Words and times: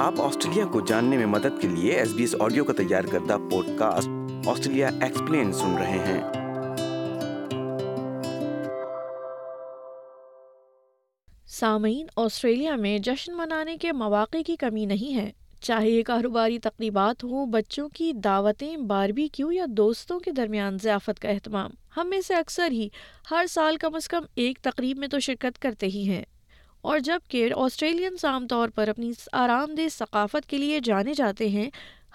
آپ 0.00 0.20
آسٹریلیا 0.20 0.64
کو 0.64 0.80
جاننے 0.80 1.16
میں 1.16 1.24
مدد 1.26 1.60
کے 1.60 1.68
لیے 1.68 1.92
ایس 1.92 2.12
بی 2.12 2.22
ایس 2.22 2.34
آڈیو 2.40 2.64
کا 2.64 2.72
تیار 2.72 3.04
کردہ 3.04 3.36
پوڈ 3.50 3.66
کاسٹ 3.78 4.46
آسٹریلیا 4.48 4.88
ایکسپلین 5.00 5.52
سن 5.52 5.74
رہے 5.78 5.98
ہیں 5.98 6.20
سامعین 11.50 12.06
آسٹریلیا 12.16 12.76
میں 12.76 12.98
جشن 12.98 13.36
منانے 13.36 13.76
کے 13.76 13.92
مواقع 13.92 14.42
کی 14.46 14.56
کمی 14.56 14.84
نہیں 14.84 15.16
ہے 15.16 15.30
چاہے 15.60 15.90
یہ 15.90 16.02
کاروباری 16.02 16.58
تقریبات 16.58 17.24
ہوں 17.24 17.46
بچوں 17.46 17.88
کی 17.88 18.12
دعوتیں 18.24 18.76
باربی 18.76 19.28
کیو 19.28 19.52
یا 19.52 19.66
دوستوں 19.68 20.20
کے 20.20 20.30
درمیان 20.30 20.78
ضیافت 20.82 21.20
کا 21.20 21.28
اہتمام 21.28 21.70
ہم 21.96 22.10
میں 22.10 22.20
سے 22.20 22.34
اکثر 22.34 22.70
ہی 22.70 22.88
ہر 23.30 23.46
سال 23.50 23.76
کم 23.76 23.94
از 23.94 24.08
کم 24.08 24.24
ایک 24.34 24.58
تقریب 24.62 24.98
میں 24.98 25.08
تو 25.08 25.18
شرکت 25.20 25.62
کرتے 25.62 25.86
ہی 25.86 26.08
ہیں 26.08 26.24
اور 26.82 26.98
جب 26.98 27.18
کہ 27.28 27.48
آسٹریلینس 27.56 28.24
عام 28.24 28.46
طور 28.46 28.68
پر 28.68 28.88
اپنی 28.88 29.12
آرام 29.32 29.74
دہ 29.74 29.88
ثقافت 29.92 30.46
کے 30.46 30.58
لیے 30.58 30.80
جانے 30.80 31.14
جاتے 31.14 31.48
ہیں 31.48 31.70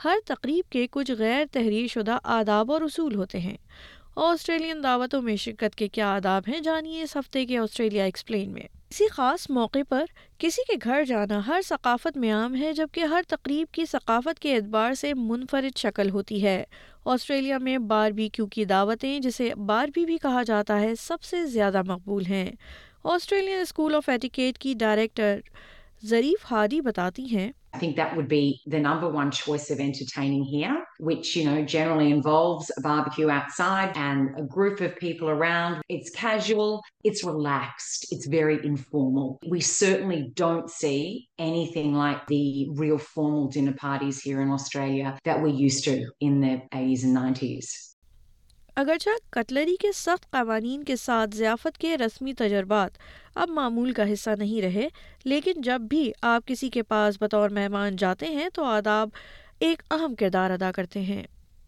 ہر 0.05 0.17
تقریب 0.25 0.71
کے 0.71 0.87
کچھ 0.91 1.11
غیر 1.11 1.45
تحریر 1.51 1.87
شدہ 1.87 2.17
آداب 2.23 2.71
اور 2.71 2.81
اصول 2.81 3.15
ہوتے 3.15 3.39
ہیں 3.39 3.57
آسٹریلین 4.15 4.83
دعوتوں 4.83 5.21
میں 5.21 5.35
شرکت 5.35 5.75
کے 5.75 5.87
کیا 5.87 6.15
آداب 6.15 6.43
ہیں 6.47 6.59
جانیے 6.59 7.01
اس 7.01 7.17
ہفتے 7.17 7.45
کے 7.45 7.57
آسٹریلیا 7.57 8.03
ایکسپلین 8.03 8.51
میں 8.51 8.61
اسی 8.89 9.07
خاص 9.07 9.49
موقع 9.49 9.77
پر 9.89 10.05
کسی 10.37 10.61
کے 10.67 10.73
گھر 10.83 11.03
جانا 11.03 11.39
ہر 11.47 11.61
ثقافت 11.65 12.17
میں 12.17 12.33
عام 12.33 12.55
ہے 12.55 12.73
جبکہ 12.73 12.99
ہر 12.99 13.21
تقریب 13.27 13.73
کی 13.73 13.85
ثقافت 13.85 14.39
کے 14.39 14.55
اعتبار 14.55 14.93
سے 14.93 15.13
منفرد 15.13 15.77
شکل 15.77 16.09
ہوتی 16.09 16.43
ہے 16.43 16.63
آسٹریلیا 17.05 17.57
میں 17.57 17.77
باربی 17.77 18.29
کیوں 18.29 18.47
کی 18.47 18.65
دعوتیں 18.65 19.19
جسے 19.19 19.55
باربی 19.55 20.05
بھی 20.05 20.17
کہا 20.17 20.43
جاتا 20.43 20.79
ہے 20.81 20.95
سب 20.95 21.21
سے 21.21 21.45
زیادہ 21.45 21.81
مقبول 21.81 22.25
ہیں 22.25 22.51
آسٹریلین 23.13 23.59
اسکول 23.61 23.95
آف 23.95 24.07
ایڈیکیٹ 24.09 24.57
کی 24.59 24.73
ڈائریکٹر 24.79 25.39
ظریف 26.09 26.51
ہادی 26.51 26.81
بتاتی 26.81 27.25
ہیں 27.35 27.51
I 27.75 27.77
think 27.77 27.97
that 27.97 28.15
would 28.15 28.29
be 28.29 28.61
the 28.73 28.79
number 28.79 29.07
one 29.13 29.31
choice 29.37 29.69
of 29.69 29.79
entertaining 29.85 30.43
here, 30.45 30.75
which, 31.07 31.35
you 31.35 31.43
know, 31.45 31.55
generally 31.73 32.09
involves 32.09 32.71
a 32.77 32.81
barbecue 32.81 33.29
outside 33.29 33.97
and 34.03 34.29
a 34.41 34.43
group 34.43 34.79
of 34.79 34.95
people 34.95 35.29
around. 35.29 35.81
It's 35.89 36.09
casual, 36.09 36.81
it's 37.03 37.25
relaxed, 37.25 38.07
it's 38.11 38.27
very 38.27 38.57
informal. 38.65 39.27
We 39.55 39.59
certainly 39.59 40.21
don't 40.35 40.69
see 40.69 41.27
anything 41.37 41.93
like 42.03 42.25
the 42.27 42.69
real 42.83 42.97
formal 42.97 43.49
dinner 43.49 43.73
parties 43.73 44.21
here 44.21 44.39
in 44.41 44.51
Australia 44.51 45.17
that 45.25 45.43
we 45.43 45.51
used 45.51 45.83
to 45.83 45.97
in 46.21 46.39
the 46.39 46.61
80s 46.73 47.03
and 47.03 47.17
90s. 47.17 47.94
اگرچہ 48.75 49.09
cutlery 49.29 49.75
کے 49.81 49.91
سخت 49.95 50.31
قوانین 50.31 50.83
کے 50.83 50.95
ساتھ 50.95 51.35
ضیافت 51.35 51.77
کے 51.77 51.97
رسمی 51.97 52.33
تجربات 52.33 52.97
اب 53.35 53.49
معمول 53.49 53.93
کا 53.93 54.13
حصہ 54.13 54.29
نہیں 54.39 54.61
رہے 54.61 54.87
لیکن 55.25 55.61
جب 55.61 55.81
بھی 55.81 56.11
آپ 56.21 56.47
کسی 56.47 56.69
کے 56.69 56.83
پاس 56.83 57.17
بطور 57.21 57.49
مہمان 57.49 57.95
جاتے 57.95 58.27
ہیں 58.27 58.49
تو 58.53 58.63
آداب 58.63 59.09
ایک 59.59 59.81
اہم 59.91 60.15
کردار 60.15 60.49
ادا 60.49 60.71
کرتے 60.71 61.01
ہیں 61.01 61.23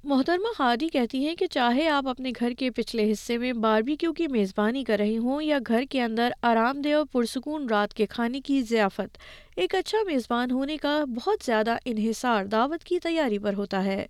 محترمہ 0.03 0.53
خادی 0.57 0.87
کہتی 0.89 1.25
ہیں 1.25 1.35
کہ 1.35 1.47
چاہے 1.47 1.87
آپ 1.87 2.07
اپنے 2.07 2.31
گھر 2.39 2.53
کے 2.57 2.69
پچھلے 2.69 3.11
حصے 3.11 3.37
میں 3.37 3.53
باربیکیو 3.53 4.13
کی 4.13 4.27
میزبانی 4.27 4.83
کر 4.83 4.97
رہی 4.97 5.17
ہوں 5.17 5.41
یا 5.41 5.59
گھر 5.67 5.83
کے 5.89 6.01
اندر 6.01 6.31
آرام 6.41 6.81
دہ 6.81 6.93
اور 6.93 7.05
پرسکون 7.11 7.69
رات 7.69 7.93
کے 7.93 8.05
کھانے 8.05 8.41
کی 8.41 8.61
ضیافت 8.61 9.17
ایک 9.57 9.75
اچھا 9.75 9.97
میزبان 10.05 10.51
ہونے 10.51 10.77
کا 10.77 11.03
بہت 11.15 11.45
زیادہ 11.45 11.77
انحصار 11.85 12.45
دعوت 12.45 12.83
کی 12.83 12.99
تیاری 12.99 13.39
پر 13.39 13.53
ہوتا 13.53 13.83
ہے 13.83 14.05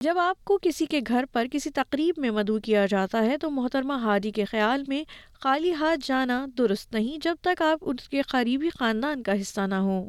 جب 0.04 0.18
آپ 0.18 0.44
کو 0.44 0.58
کسی 0.62 0.86
کے 0.86 1.00
گھر 1.06 1.24
پر 1.32 1.46
کسی 1.52 1.70
تقریب 1.70 2.14
میں 2.18 2.30
مدعو 2.30 2.58
کیا 2.60 2.75
کیا 2.76 2.86
جاتا 2.86 3.24
ہے 3.24 3.36
تو 3.38 3.50
محترمہ 3.50 3.92
ہادی 3.92 4.30
کے 4.30 4.44
خیال 4.44 4.82
میں 4.88 5.04
خالی 5.40 5.72
ہاتھ 5.72 6.06
جانا 6.06 6.46
درست 6.58 6.92
نہیں 6.92 7.24
جب 7.24 7.34
تک 7.40 7.62
آپ 7.62 7.78
اس 7.80 8.08
کے 8.08 8.22
قریبی 8.22 8.70
خاندان 8.70 9.22
کا 9.22 9.40
حصہ 9.40 9.60
نہ 9.60 9.74
ہوں 9.74 10.08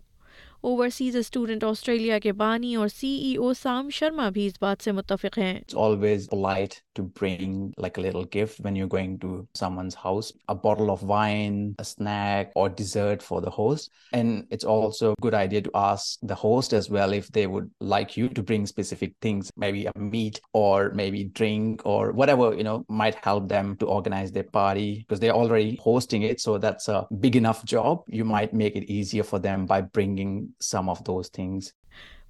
اوورسیز 0.63 1.15
اسٹوڈنٹ 1.15 1.63
آسٹریلیا 1.63 2.19
کے 2.19 2.33
بانی 2.33 2.75
اور 2.75 2.87
سی 2.87 3.07
ای 3.07 3.35
او 3.37 3.53
سام 3.53 3.89
شرما 3.89 4.29
بھی 4.29 4.47
اس 4.47 4.53
بات 4.61 4.83
سے 4.83 4.91
متفق 4.91 5.37
ہیں 5.37 5.59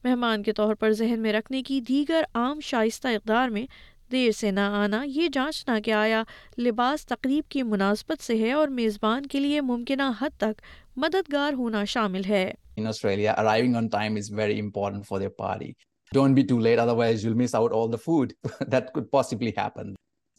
مہمان 0.04 0.44
کے 0.44 0.54
طور 0.54 0.76
پر 0.76 0.92
ذہن 0.92 1.20
میں 1.20 1.34
رکھنے 1.34 1.64
کی 1.64 1.82
دیگر 1.82 2.24
عام 2.34 2.60
شائستہ 2.60 3.08
اقدار 3.08 3.50
میں 3.50 3.66
دیر 4.12 4.32
سے 4.32 4.52
نہ 4.52 4.60
آنا 4.60 5.04
یہ 5.08 5.28
جانچ 5.34 5.70
نہ 5.70 5.92
آیا 5.92 6.24
لباس 6.58 7.06
تقریب 7.06 7.44
کی 7.50 7.64
مناسبت 7.64 8.24
سے 8.24 8.38
ہے 8.38 8.52
اور 8.52 8.68
میزبان 8.68 9.26
کے 9.26 9.40
لیے 9.40 9.62
ممکنہ 9.62 10.12
حد 10.22 10.38
تک 10.38 10.62
مددگار 10.98 11.54
ہونا 11.54 11.84
شامل 11.84 12.22
ہے 12.26 12.52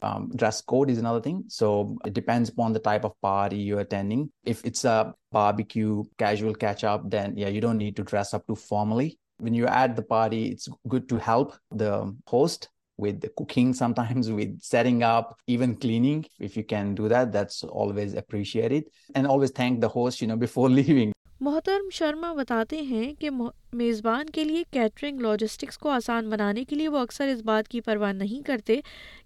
um, 0.01 0.31
dress 0.35 0.61
code 0.61 0.89
is 0.89 0.97
another 0.97 1.21
thing. 1.21 1.43
So 1.47 1.97
it 2.05 2.13
depends 2.13 2.49
upon 2.49 2.73
the 2.73 2.79
type 2.79 3.03
of 3.03 3.19
party 3.21 3.57
you're 3.57 3.79
attending. 3.81 4.31
If 4.45 4.63
it's 4.65 4.85
a 4.85 5.13
barbecue 5.31 6.03
casual 6.17 6.55
catch 6.55 6.83
up, 6.83 7.09
then 7.09 7.35
yeah, 7.37 7.47
you 7.49 7.61
don't 7.61 7.77
need 7.77 7.95
to 7.97 8.03
dress 8.03 8.33
up 8.33 8.45
too 8.47 8.55
formally. 8.55 9.19
When 9.37 9.53
you're 9.53 9.69
at 9.69 9.95
the 9.95 10.01
party, 10.01 10.47
it's 10.47 10.67
good 10.87 11.07
to 11.09 11.17
help 11.17 11.55
the 11.71 12.15
host 12.27 12.69
with 12.97 13.21
the 13.21 13.29
cooking 13.37 13.73
sometimes 13.73 14.29
with 14.29 14.61
setting 14.61 15.03
up 15.03 15.37
even 15.47 15.75
cleaning 15.75 16.25
if 16.39 16.57
you 16.57 16.63
can 16.63 16.93
do 16.93 17.07
that 17.07 17.31
that's 17.31 17.63
always 17.63 18.13
appreciated 18.13 18.83
and 19.15 19.25
always 19.25 19.51
thank 19.51 19.79
the 19.79 19.87
host 19.87 20.19
you 20.21 20.27
know 20.27 20.35
before 20.35 20.69
leaving 20.69 21.13
محترم 21.41 21.89
شرما 21.89 22.33
بتاتے 22.33 22.81
ہیں 22.81 23.13
کہ 23.13 23.29
میزبان 23.73 24.29
کے 24.29 24.43
لیے 24.43 24.63
catering 24.71 25.19
logistics 25.19 25.77
کو 25.77 25.89
آسان 25.89 26.29
بنانے 26.29 26.63
کے 26.63 26.75
لیے 26.75 26.87
وہ 26.87 26.97
اکثر 26.97 27.27
اس 27.27 27.35
اس 27.35 27.41
بات 27.41 27.45
بات 27.45 27.67
کی 27.67 27.81
پرواہ 27.81 28.11
نہیں 28.11 28.29
نہیں 28.29 28.41
کرتے 28.43 28.79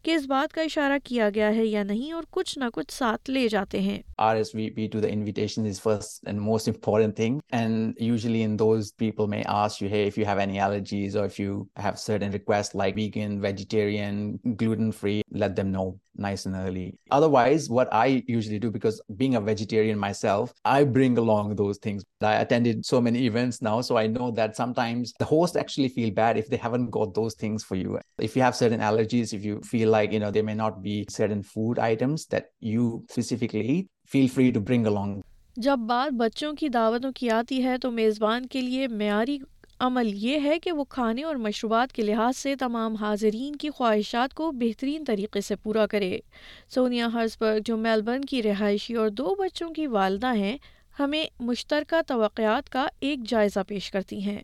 کہ 0.03 0.11
کا 0.53 0.61
اشارہ 0.61 0.97
کیا 1.03 1.29
گیا 1.35 1.55
ہے 1.55 1.65
یا 1.65 1.83
اور 2.11 2.23
کچھ 2.31 2.43
کچھ 2.43 2.59
نہ 2.59 2.65
ساتھ 2.91 3.29
لے 3.29 3.47
جاتے 3.47 3.79
ہیں 3.79 4.01
that 24.35 24.55
sometimes 24.55 25.13
the 25.19 25.25
host 25.25 25.55
actually 25.55 25.89
feel 25.89 26.11
bad 26.11 26.37
if 26.37 26.47
they 26.47 26.57
haven't 26.57 26.89
got 26.89 27.13
those 27.13 27.35
things 27.35 27.63
for 27.63 27.75
you. 27.75 27.99
If 28.19 28.35
you 28.35 28.41
have 28.41 28.55
certain 28.55 28.79
allergies, 28.79 29.33
if 29.33 29.45
you 29.45 29.61
feel 29.61 29.89
like, 29.89 30.11
you 30.11 30.19
know, 30.19 30.31
there 30.31 30.43
may 30.43 30.55
not 30.55 30.81
be 30.81 31.05
certain 31.09 31.43
food 31.43 31.79
items 31.79 32.25
that 32.27 32.51
you 32.61 33.05
specifically 33.09 33.61
eat, 33.61 33.87
feel 34.07 34.27
free 34.27 34.51
to 34.51 34.59
bring 34.61 34.85
along. 34.85 35.21
جب 35.57 35.79
بات 35.87 36.13
بچوں 36.13 36.53
کی 36.53 36.69
دعوتوں 36.69 37.11
کی 37.11 37.29
آتی 37.29 37.63
ہے 37.63 37.77
تو 37.77 37.91
میزبان 37.91 38.45
کے 38.45 38.61
لیے 38.61 38.87
معیاری 38.87 39.37
عمل 39.79 40.09
یہ 40.13 40.39
ہے 40.43 40.59
کہ 40.59 40.71
وہ 40.71 40.83
کھانے 40.83 41.23
اور 41.23 41.35
مشروبات 41.35 41.93
کے 41.93 42.01
لحاظ 42.01 42.37
سے 42.37 42.55
تمام 42.55 42.95
حاضرین 42.95 43.55
کی 43.55 43.69
خواہشات 43.69 44.33
کو 44.33 44.51
بہترین 44.51 45.03
طریقے 45.07 45.41
سے 45.41 45.55
پورا 45.55 45.85
کرے 45.87 46.17
سونیا 46.69 47.07
ہرسبرگ 47.13 47.59
جو 47.65 47.77
میلبرن 47.77 48.25
کی 48.25 48.43
رہائشی 48.43 48.93
اور 48.93 49.09
دو 49.09 49.35
بچوں 49.39 49.69
کی 49.69 49.87
والدہ 49.87 50.33
ہیں 50.35 50.57
ہمیں 50.99 51.25
مشترکہ 51.39 52.01
توقعات 52.07 52.69
کا 52.69 52.87
ایک 52.99 53.19
جائزہ 53.23 53.59
پیش 53.67 53.91
کرتی 53.91 54.21
ہیں 54.21 54.41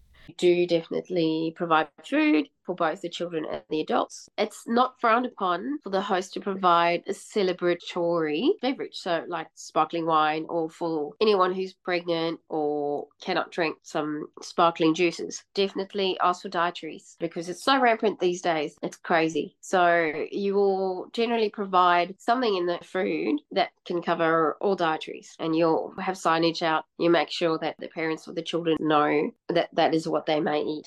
for 2.70 2.76
both 2.76 3.02
the 3.02 3.10
children 3.10 3.46
and 3.52 3.64
the 3.72 3.82
adults. 3.82 4.30
It's 4.38 4.64
not 4.68 5.02
frowned 5.02 5.26
upon 5.26 5.80
for 5.84 5.90
the 5.90 6.02
host 6.02 6.34
to 6.34 6.40
provide 6.40 7.02
a 7.08 7.14
celebratory 7.14 8.50
beverage, 8.62 8.96
so 8.96 9.26
like 9.28 9.48
sparkling 9.56 10.06
wine 10.06 10.46
or 10.50 10.70
for 10.70 11.14
anyone 11.20 11.52
who's 11.52 11.74
pregnant 11.74 12.40
or 12.48 13.08
cannot 13.22 13.52
drink 13.52 13.78
some 13.82 14.28
sparkling 14.44 14.94
juices. 14.94 15.44
Definitely 15.56 16.16
ask 16.22 16.44
for 16.44 16.50
dietaries 16.50 17.18
because 17.20 17.50
it's 17.50 17.64
so 17.64 17.82
rampant 17.82 18.20
these 18.20 18.44
days. 18.44 18.78
It's 18.84 18.98
crazy. 18.98 19.56
So 19.62 20.28
you 20.32 20.54
will 20.54 21.10
generally 21.12 21.50
provide 21.50 22.14
something 22.20 22.56
in 22.56 22.68
the 22.68 22.78
food 22.84 23.40
that 23.52 23.70
can 23.88 24.04
cover 24.04 24.58
all 24.62 24.76
dietaries 24.76 25.36
and 25.40 25.56
you'll 25.56 25.96
have 26.00 26.18
signage 26.18 26.62
out. 26.62 26.86
You 27.00 27.10
make 27.10 27.32
sure 27.32 27.58
that 27.58 27.78
the 27.80 27.88
parents 27.88 28.28
or 28.28 28.34
the 28.34 28.44
children 28.44 28.78
know 28.80 29.32
that 29.48 29.70
that 29.74 29.96
is 29.96 30.08
what 30.08 30.28
they 30.28 30.40
may 30.40 30.62
eat. 30.62 30.87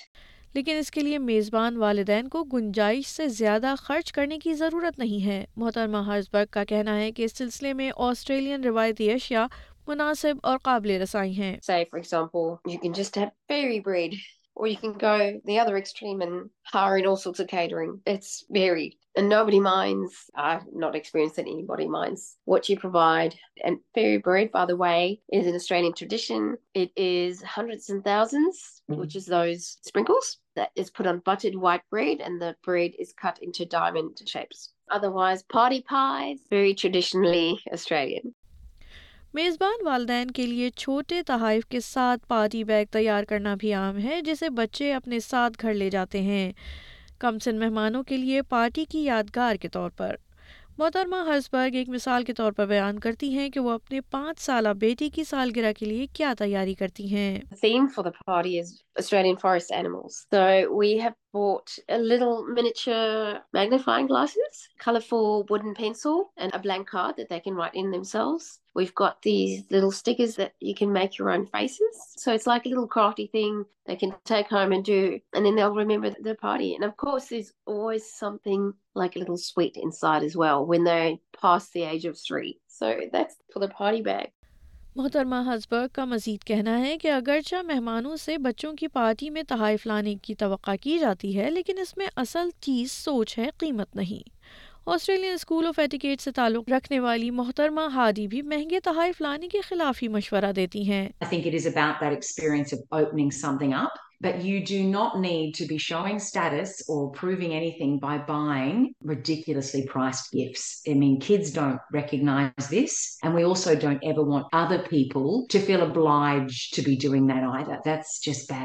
لیکن 0.55 0.77
اس 0.77 0.91
کے 0.91 1.01
لیے 1.01 1.19
میزبان 1.19 1.77
والدین 1.77 2.29
کو 2.29 2.45
گنجائش 2.45 3.07
سے 3.07 3.29
زیادہ 3.29 3.75
خرچ 3.79 4.13
کرنے 4.13 4.39
کی 4.39 4.55
ضرورت 4.55 4.99
نہیں 4.99 5.27
ہے 5.27 5.45
محترمہ 5.57 5.97
ہرزبرگ 5.97 6.47
کا 6.51 6.65
کہنا 6.65 6.99
ہے 6.99 7.13
کہ 7.13 7.23
اس 7.23 7.33
سلسلے 7.33 7.73
میں 7.73 7.91
آسٹریلین 7.97 8.65
روایتی 8.65 9.11
اشیاء 9.11 9.47
مناسب 9.87 10.35
اور 10.43 10.59
قابل 10.63 10.91
رسائی 10.91 11.33
ہیں 11.33 11.57
or 14.55 14.67
you 14.67 14.77
can 14.77 14.93
go 14.93 15.41
the 15.45 15.59
other 15.59 15.77
extreme 15.77 16.21
and 16.21 16.51
hire 16.65 16.99
in 16.99 17.07
all 17.07 17.17
sorts 17.17 17.41
of 17.41 17.49
catering. 17.49 18.01
It's 18.07 18.45
varied. 18.51 18.97
And 19.15 19.29
nobody 19.29 19.61
minds, 19.61 20.31
I've 20.35 20.63
not 20.73 20.95
experienced 20.95 21.37
that 21.37 21.43
anybody 21.43 21.87
minds 21.87 22.37
what 22.45 22.69
you 22.69 22.79
provide. 22.79 23.35
And 23.63 23.79
fairy 23.95 24.19
bread, 24.19 24.51
by 24.51 24.65
the 24.65 24.77
way, 24.77 25.21
is 25.31 25.47
an 25.47 25.55
Australian 25.55 25.93
tradition. 25.93 26.57
It 26.75 26.93
is 26.97 27.43
hundreds 27.43 27.91
and 27.91 28.03
thousands, 28.03 28.83
mm-hmm. 28.91 29.01
which 29.01 29.17
is 29.17 29.27
those 29.27 29.79
sprinkles 29.83 30.39
that 30.57 30.71
is 30.77 30.91
put 30.91 31.07
on 31.07 31.21
buttered 31.21 31.55
white 31.55 31.83
bread 31.91 32.21
and 32.21 32.41
the 32.41 32.57
bread 32.65 32.93
is 32.99 33.13
cut 33.13 33.39
into 33.43 33.67
diamond 33.67 34.19
shapes. 34.27 34.73
Otherwise, 34.91 35.43
party 35.43 35.83
pies, 35.83 36.41
very 36.51 36.75
traditionally 36.75 37.59
Australian. 37.73 38.35
میزبان 39.35 39.87
والدین 39.87 40.31
کے 40.31 40.47
لیے 40.47 40.69
چھوٹے 40.71 41.23
تحائف 41.23 41.65
کے 41.67 41.81
ساتھ 41.81 42.27
party 42.29 42.65
bag 42.65 42.85
تیار 42.91 43.25
کرنا 43.25 43.55
بھی 43.55 43.73
عام 43.73 43.99
ہے 43.99 44.21
جسے 44.21 44.49
بچے 44.49 44.93
اپنے 44.93 45.21
ساتھ 45.21 45.53
گھر 45.63 45.75
لے 45.75 45.89
جاتے 45.91 46.21
ہیں 46.21 46.53
کم 47.19 47.39
سن 47.39 47.59
مہمانوں 47.59 48.03
کے 48.03 48.17
کے 48.17 48.21
لیے 48.23 48.43
پارٹی 48.43 48.85
کی 48.85 49.05
یادگار 49.05 49.57
طور 49.73 49.91
پر 49.91 50.17
محترمہ 50.79 51.17
ایک 51.73 51.89
مثال 51.89 52.25
کے 52.25 52.33
طور 52.33 52.53
پر 52.53 52.67
بیان 52.67 52.99
کرتی 52.99 53.33
ہیں 53.39 53.49
کہ 53.49 53.61
وہ 53.61 53.71
اپنے 53.71 54.01
پانچ 54.01 54.41
سالہ 54.41 54.69
بیٹی 54.77 55.09
کی 55.09 55.25
سالگرہ 55.25 55.73
کے 55.79 55.87
لیے 55.87 56.07
کیا 56.13 56.33
تیاری 56.39 56.75
کرتی 56.75 57.07
ہیں 57.15 57.41
We've 68.75 68.95
got 68.95 69.23
these 69.23 69.65
little 69.69 69.71
little 69.71 69.83
little 69.83 69.93
stickers 69.93 70.37
that 70.37 70.55
you 70.61 70.75
can 70.75 70.89
can 70.89 70.93
make 70.93 71.19
your 71.19 71.31
own 71.31 71.47
faces. 71.47 71.97
So 72.17 72.25
So 72.25 72.33
it's 72.33 72.47
like 72.47 72.65
like 72.65 72.67
a 72.67 72.81
a 72.81 72.87
crafty 72.87 73.27
thing 73.27 73.65
they 73.87 73.97
take 74.25 74.49
home 74.49 74.73
and 74.73 74.85
and 74.93 74.93
And 74.93 75.19
do, 75.19 75.43
then 75.45 75.57
they'll 75.57 75.75
remember 75.75 76.11
the 76.11 76.17
the 76.17 76.23
the 76.23 76.35
party. 76.35 76.75
party 76.75 76.85
of 76.85 76.91
of 76.91 76.97
course, 76.97 77.29
there's 77.29 77.53
always 77.67 78.11
something 78.11 78.73
sweet 79.37 79.77
inside 79.77 80.23
as 80.25 80.37
well 80.37 80.67
when 80.67 80.85
age 81.83 82.05
three. 82.19 82.61
that's 83.13 83.37
for 83.53 83.61
bag. 84.03 84.33
محترمہ 84.97 85.35
ہزبرگ 85.55 85.89
کا 85.93 86.05
مزید 86.05 86.45
کہنا 86.45 86.79
ہے 86.81 86.99
کہ 86.99 87.11
اگرچہ 87.13 87.63
مہمانوں 87.67 88.17
سے 88.17 88.39
بچوں 88.39 88.73
کی 88.77 88.89
پارٹی 88.89 89.31
میں 89.31 89.43
تحائف 89.49 89.87
لانے 89.87 90.15
کی 90.23 90.35
توقع 90.35 90.75
کی 90.83 90.99
جاتی 90.99 91.37
ہے 91.39 91.51
لیکن 91.51 91.79
اس 91.81 91.97
میں 91.97 92.07
اصل 92.17 92.51
چیز 92.61 92.93
سوچ 92.93 93.39
ہے 93.39 93.51
قیمت 93.59 93.97
نہیں 93.97 94.31
آسٹریلین 94.87 95.33
اسکول 95.35 95.67
آف 95.67 95.81
سے 96.21 96.31
تعلق 96.31 96.69
رکھنے 96.69 97.01
والی 97.01 97.31
محترمہ 97.31 97.81
ہادی 97.95 98.27
بھی 98.27 98.43
مہنگے 98.43 98.81
تحائف 98.81 99.21
لانے 99.21 99.49
کے 99.49 99.61
خلاف 99.61 100.03
ہی 100.03 100.09
مشورہ 100.09 100.53
دیتی 100.53 100.91
ہیں 100.91 101.09
I 101.21 101.27
that 102.25 102.73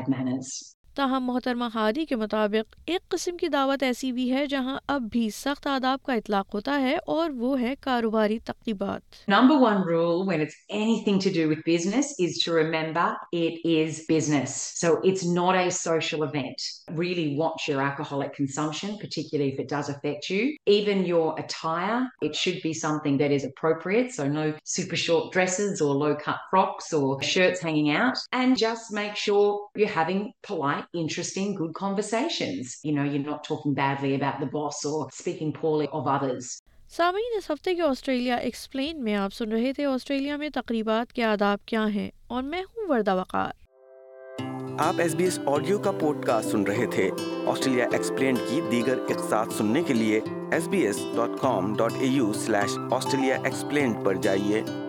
مہنگی 0.07 0.76
تاہم 0.97 1.23
محترمہ 1.23 1.65
ہادی 1.75 2.05
کے 2.05 2.15
مطابق 2.15 2.75
ایک 2.85 3.09
قسم 3.09 3.37
کی 3.37 3.47
دعوت 3.47 3.83
ایسی 3.83 4.11
بھی 4.11 4.33
ہے 4.33 4.45
جہاں 4.45 4.79
اب 4.87 5.01
بھی 5.01 5.29
سخت 5.29 5.67
آداب 5.67 6.03
کا 6.03 6.13
اطلاق 6.13 6.53
ہوتا 6.53 6.81
ہے 6.81 6.97
اور 7.05 7.29
وہ 7.29 7.61
ہے 7.61 7.73
کاروباری 7.79 8.39
تقریبات 8.39 9.01
number 9.27 9.55
one 9.59 9.87
role 9.87 10.37
interesting, 30.93 31.55
good 31.55 31.73
conversations. 31.73 32.79
You 32.83 32.93
know, 32.93 33.03
you're 33.03 33.23
not 33.23 33.43
talking 33.43 33.73
badly 33.73 34.15
about 34.15 34.39
the 34.39 34.45
boss 34.47 34.83
or 34.85 35.09
speaking 35.11 35.53
poorly 35.53 35.87
of 35.91 36.07
others. 36.07 36.61
سامعین 36.89 37.37
اس 37.37 37.49
ہفتے 37.51 37.73
کے 37.75 37.81
آسٹریلیا 37.81 38.35
ایکسپلین 38.37 39.03
میں 39.03 39.15
آپ 39.15 39.33
سن 39.33 39.51
رہے 39.51 39.71
تھے 39.73 39.85
آسٹریلیا 39.85 40.37
میں 40.37 40.49
تقریبات 40.53 41.13
کے 41.13 41.23
آداب 41.25 41.65
کیا 41.65 41.85
ہیں 41.87 42.09
اور 42.27 42.43
میں 42.43 42.61
ہوں 42.61 42.87
وردہ 42.89 43.15
وقار 43.15 43.51
آپ 44.79 44.99
ایس 44.99 45.15
بی 45.15 45.23
ایس 45.23 45.39
آڈیو 45.47 45.77
کا 45.79 45.91
پوڈ 45.99 46.25
کاسٹ 46.25 46.51
سن 46.51 46.63
رہے 46.63 46.85
تھے 46.91 47.09
آسٹریلیا 47.47 47.85
ایکسپلین 47.91 48.35
کی 48.49 48.61
دیگر 48.71 48.99
اقساط 49.09 49.53
سننے 49.53 49.83
کے 49.83 49.93
لیے 49.93 50.19
S 50.51 50.67
B 50.67 50.85
S 50.85 51.03
dot 51.15 51.39
com 51.41 51.73
dot 51.77 51.93
A 51.99 52.07
U 52.07 52.33
slash 52.35 52.77
Australia 52.91 53.37
explained 53.43 54.05
پر 54.05 54.15
جائیے 54.21 54.61